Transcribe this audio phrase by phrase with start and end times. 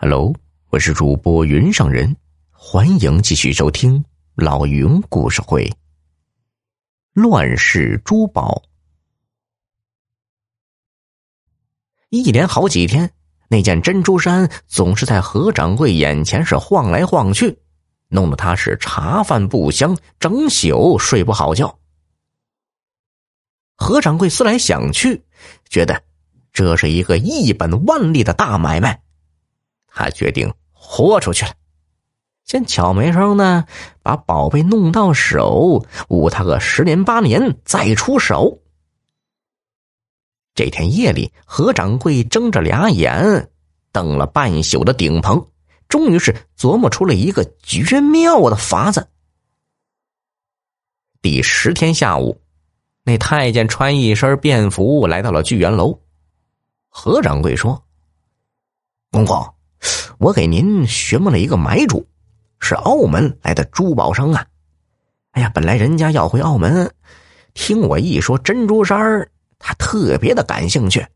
[0.00, 0.32] Hello，
[0.70, 2.16] 我是主播云上人，
[2.52, 4.04] 欢迎继续收听
[4.36, 5.68] 老云故事会。
[7.14, 8.62] 乱世珠宝，
[12.10, 13.12] 一连好几天，
[13.48, 17.58] 那件珍珠衫总是在何掌柜眼前是晃来晃去，
[18.06, 21.76] 弄得他是茶饭不香，整宿睡不好觉。
[23.74, 25.24] 何掌柜思来想去，
[25.68, 26.00] 觉得
[26.52, 29.02] 这是一个一本万利的大买卖。
[29.88, 31.52] 他决定豁出去了，
[32.44, 33.64] 先悄没声呢，
[34.02, 38.60] 把宝贝弄到手，捂他个十年八年再出手。
[40.54, 43.50] 这天夜里，何掌柜睁着俩眼，
[43.92, 45.46] 瞪了半宿的顶棚，
[45.88, 49.08] 终于是琢磨出了一个绝妙的法子。
[51.20, 52.40] 第十天下午，
[53.02, 56.00] 那太监穿一身便服来到了聚源楼。
[56.88, 57.84] 何掌柜说
[59.10, 59.44] ：“公公。”
[60.18, 62.04] 我给您询问了一个买主，
[62.58, 64.44] 是澳门来的珠宝商啊。
[65.30, 66.92] 哎呀，本来人家要回澳门，
[67.54, 71.06] 听我一说珍珠衫他特别的感兴趣，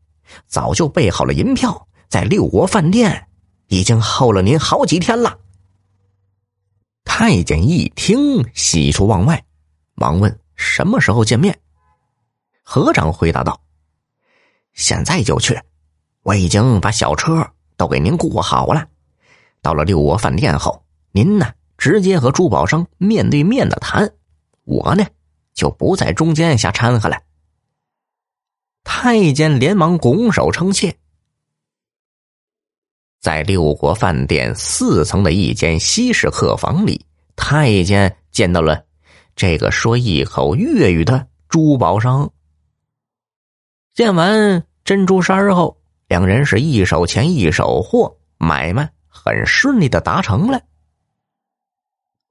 [0.47, 3.27] 早就备好了银票，在六国饭店
[3.67, 5.37] 已经候了您好几天了。
[7.03, 9.43] 太监一听，喜出望外，
[9.95, 11.59] 忙问什么时候见面。
[12.63, 13.59] 和尚回答道
[14.71, 15.59] ：“现在就去，
[16.21, 18.87] 我已经把小车都给您雇好了。”
[19.63, 24.13] 到了六国饭店后，您呢直接和珠宝商面对面的谈，
[24.65, 25.03] 我呢
[25.53, 27.19] 就不在中间瞎掺和了。
[28.83, 30.95] 太监连忙拱手称谢。
[33.21, 37.05] 在六国饭店四层的一间西式客房里，
[37.37, 38.83] 太监见到了
[39.33, 42.29] 这个说一口粤语的珠宝商。
[43.93, 48.91] 见完珍珠衫后，两人是一手钱一手货，买卖。
[49.23, 50.61] 很顺利的达成了。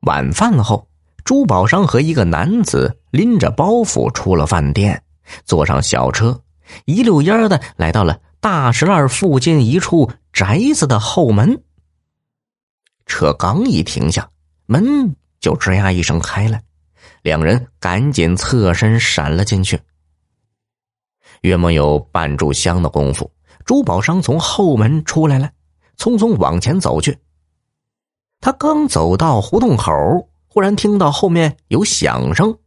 [0.01, 0.89] 晚饭后，
[1.25, 5.03] 珠宝商和一个男子拎着包袱出了饭店，
[5.45, 6.43] 坐上小车，
[6.85, 11.63] 一溜烟的来到了大石栏附近一处宅子的后门。
[13.07, 14.29] 车刚一停下，
[14.67, 16.61] 门就吱呀一声开了，
[17.23, 19.81] 两人赶紧侧身闪了进去。
[21.41, 23.33] 约莫有半炷香的功夫，
[23.65, 25.51] 珠宝商从后门出来了。
[25.97, 27.19] 匆匆往前走去。
[28.41, 29.93] 他刚走到胡同口，
[30.49, 32.59] 忽然听到后面有响声，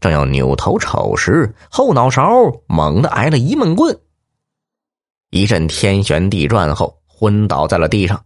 [0.00, 2.24] 正要扭头瞅时，后脑勺
[2.66, 4.00] 猛地挨了一闷棍，
[5.28, 8.24] 一阵天旋地转后昏倒在了地上。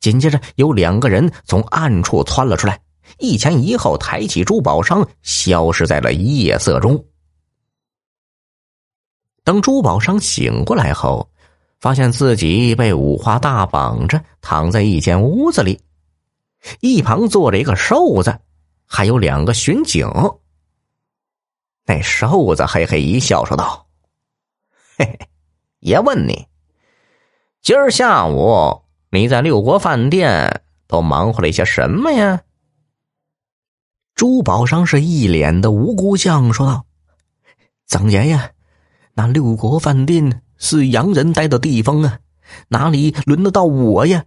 [0.00, 2.80] 紧接着有两个人从暗处窜了出来，
[3.18, 7.04] 一前一后抬起珠宝商，消失在了夜色中。
[9.44, 11.30] 等珠宝商醒过来后。
[11.78, 15.80] 发现自己被五花大绑着躺在一间屋子里，
[16.80, 18.38] 一旁坐着一个瘦子，
[18.86, 20.10] 还有两个巡警。
[21.84, 23.86] 那瘦子嘿嘿一笑，说道
[24.96, 25.28] ：“嘿嘿，
[25.80, 26.48] 爷问你，
[27.60, 32.42] 今儿下午你在六国饭店都忙活了一些什么呀？”
[34.16, 36.86] 珠宝商是一脸的无辜相，说道
[37.86, 38.54] ：“曾爷爷，
[39.12, 42.18] 那六国饭店。”是洋人待的地方啊，
[42.68, 44.24] 哪里轮得到我呀？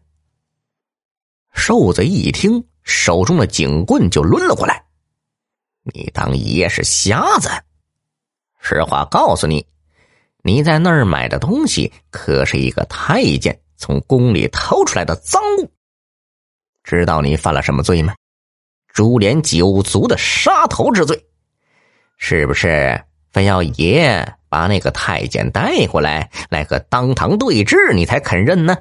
[1.53, 4.85] 瘦子一听，手中的警棍就抡了过来。
[5.83, 7.49] 你当爷是瞎子？
[8.59, 9.65] 实话告诉你，
[10.43, 15.71] 你在那儿买的东西可是一个太监从宫里偷出来的赃物。
[16.83, 18.13] 知道你犯了什么罪吗？
[18.93, 21.25] 株连九族的杀头之罪，
[22.17, 23.01] 是不是？
[23.31, 24.35] 非要爷？
[24.49, 28.75] 把那个太监带过来，来个当堂对质，你才肯认呢。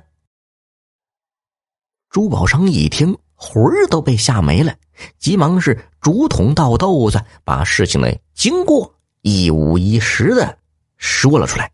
[2.11, 4.75] 珠宝商一听，魂儿都被吓没了，
[5.19, 10.59] 急忙是竹筒倒豆子，把事情的经过一五一十的
[10.97, 11.71] 说了出来。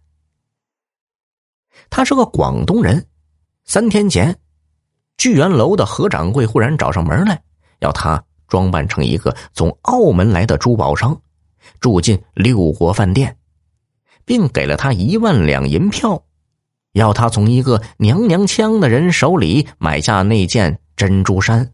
[1.89, 3.07] 他是个广东人，
[3.65, 4.37] 三天前，
[5.17, 7.41] 聚源楼的何掌柜忽然找上门来，
[7.79, 11.23] 要他装扮成一个从澳门来的珠宝商，
[11.79, 13.37] 住进六国饭店。
[14.25, 16.25] 并给了他一万两银票，
[16.93, 21.73] 要他从一个娘娘腔的人手里买下那件珍珠衫。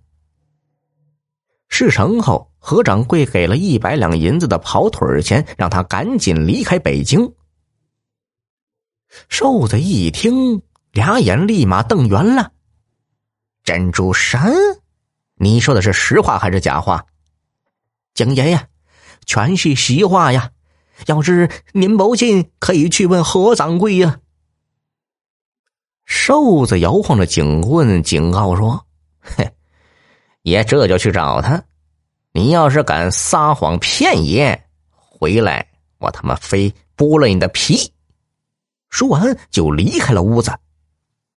[1.68, 7.32] 事成后，何掌柜给了一百两银子的跑腿钱，让他赶紧离开北京。
[9.28, 10.62] 瘦子一听，
[10.92, 12.52] 俩眼立马瞪圆了
[13.62, 14.52] ：“珍珠衫？
[15.36, 17.06] 你说的是实话还是假话？”
[18.14, 18.66] 景爷呀，
[19.24, 20.50] 全是实话呀。
[21.06, 24.20] 要是您不信，可以去问何掌柜呀。
[26.04, 28.84] 瘦子摇晃着警棍，警告说
[29.20, 29.44] ：“哼，
[30.42, 31.62] 爷这就去找他。
[32.32, 35.66] 你要是敢撒谎骗爷，回来
[35.98, 37.92] 我他妈非剥了你的皮！”
[38.90, 40.52] 说完就离开了屋子。